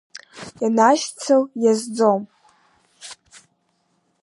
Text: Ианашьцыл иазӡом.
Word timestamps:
Ианашьцыл 0.63 1.43
иазӡом. 1.61 2.21